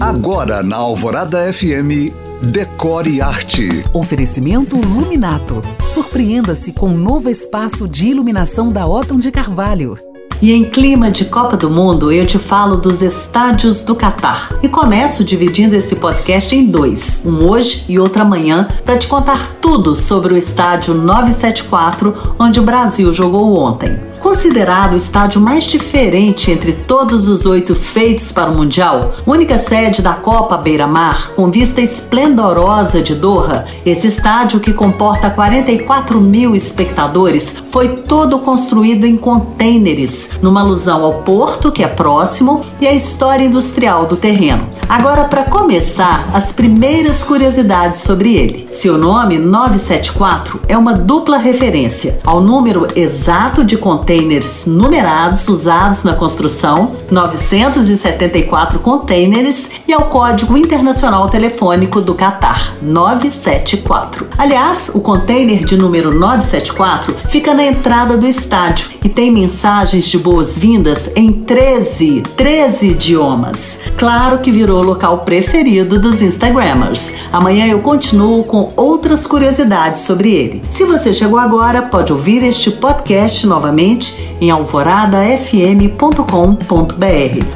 Agora 0.00 0.62
na 0.62 0.76
Alvorada 0.76 1.50
FM, 1.50 2.12
Decore 2.42 3.22
Arte. 3.22 3.82
Oferecimento 3.94 4.76
Luminato. 4.76 5.62
Surpreenda-se 5.86 6.70
com 6.70 6.88
um 6.88 6.98
novo 6.98 7.30
espaço 7.30 7.88
de 7.88 8.08
iluminação 8.08 8.68
da 8.68 8.86
Otton 8.86 9.18
de 9.18 9.30
Carvalho. 9.30 9.96
E 10.42 10.52
em 10.52 10.64
clima 10.64 11.10
de 11.10 11.24
Copa 11.24 11.56
do 11.56 11.70
Mundo, 11.70 12.12
eu 12.12 12.26
te 12.26 12.38
falo 12.38 12.76
dos 12.76 13.00
estádios 13.00 13.82
do 13.84 13.94
Catar. 13.96 14.58
E 14.62 14.68
começo 14.68 15.24
dividindo 15.24 15.74
esse 15.74 15.96
podcast 15.96 16.54
em 16.54 16.66
dois, 16.66 17.22
um 17.24 17.48
hoje 17.48 17.86
e 17.88 17.98
outro 17.98 18.20
amanhã, 18.20 18.68
para 18.84 18.98
te 18.98 19.08
contar 19.08 19.50
tudo 19.62 19.96
sobre 19.96 20.34
o 20.34 20.36
estádio 20.36 20.92
974, 20.92 22.34
onde 22.38 22.60
o 22.60 22.62
Brasil 22.62 23.10
jogou 23.14 23.58
ontem. 23.58 23.98
Considerado 24.26 24.94
o 24.94 24.96
estádio 24.96 25.40
mais 25.40 25.62
diferente 25.62 26.50
entre 26.50 26.72
todos 26.72 27.28
os 27.28 27.46
oito 27.46 27.76
feitos 27.76 28.32
para 28.32 28.50
o 28.50 28.54
Mundial, 28.56 29.14
única 29.24 29.56
sede 29.56 30.02
da 30.02 30.14
Copa 30.14 30.58
Beira-Mar, 30.58 31.30
com 31.36 31.48
vista 31.48 31.80
esplendorosa 31.80 33.00
de 33.00 33.14
Doha, 33.14 33.64
esse 33.86 34.08
estádio, 34.08 34.58
que 34.58 34.72
comporta 34.72 35.30
44 35.30 36.20
mil 36.20 36.56
espectadores, 36.56 37.62
foi 37.70 37.88
todo 37.98 38.40
construído 38.40 39.06
em 39.06 39.16
containers, 39.16 40.30
numa 40.42 40.60
alusão 40.60 41.04
ao 41.04 41.14
porto, 41.22 41.70
que 41.70 41.84
é 41.84 41.88
próximo, 41.88 42.60
e 42.80 42.88
à 42.88 42.92
história 42.92 43.44
industrial 43.44 44.06
do 44.06 44.16
terreno. 44.16 44.68
Agora, 44.88 45.24
para 45.26 45.44
começar, 45.44 46.28
as 46.34 46.50
primeiras 46.50 47.22
curiosidades 47.22 48.00
sobre 48.00 48.34
ele. 48.34 48.68
Seu 48.72 48.98
nome, 48.98 49.38
974, 49.38 50.60
é 50.68 50.76
uma 50.76 50.92
dupla 50.94 51.38
referência 51.38 52.18
ao 52.24 52.40
número 52.40 52.88
exato 52.96 53.62
de 53.64 53.76
containers 53.76 54.15
containers 54.16 54.64
numerados 54.66 55.46
usados 55.48 56.02
na 56.02 56.14
construção, 56.14 56.92
974 57.10 58.78
containers 58.78 59.70
e 59.86 59.92
ao 59.92 60.06
Código 60.06 60.56
Internacional 60.56 61.28
Telefônico 61.28 62.00
do 62.00 62.14
Catar, 62.14 62.74
974. 62.80 64.26
Aliás, 64.38 64.90
o 64.94 65.00
container 65.00 65.64
de 65.64 65.76
número 65.76 66.10
974 66.18 67.14
fica 67.28 67.52
na 67.52 67.64
entrada 67.66 68.16
do 68.16 68.26
estádio 68.26 68.88
e 69.04 69.08
tem 69.08 69.30
mensagens 69.30 70.06
de 70.06 70.16
boas-vindas 70.18 71.10
em 71.14 71.30
13, 71.32 72.22
13 72.38 72.88
idiomas. 72.92 73.80
Claro 73.98 74.38
que 74.38 74.50
virou 74.50 74.82
local 74.82 75.18
preferido 75.18 76.00
dos 76.00 76.22
Instagrammers. 76.22 77.16
Amanhã 77.30 77.66
eu 77.66 77.80
continuo 77.80 78.44
com 78.44 78.70
outras 78.76 79.26
curiosidades 79.26 80.02
sobre 80.02 80.30
ele. 80.30 80.62
Se 80.70 80.84
você 80.84 81.12
chegou 81.12 81.38
agora, 81.38 81.82
pode 81.82 82.12
ouvir 82.12 82.42
este 82.42 82.70
podcast 82.70 83.46
novamente 83.46 84.05
em 84.40 84.50
alvoradafm.com.br. 84.50 85.92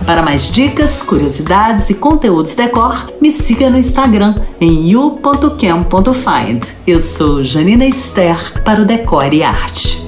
Para 0.06 0.22
mais 0.22 0.50
dicas, 0.50 1.02
curiosidades 1.02 1.90
e 1.90 1.94
conteúdos 1.94 2.54
decor, 2.54 3.06
me 3.20 3.30
siga 3.30 3.68
no 3.70 3.78
Instagram 3.78 4.34
em 4.60 4.88
you.cam.find. 4.88 6.66
Eu 6.86 7.00
sou 7.00 7.42
Janina 7.42 7.84
Esther 7.84 8.62
para 8.64 8.82
o 8.82 8.84
Decore 8.84 9.38
e 9.38 9.42
Arte. 9.42 9.99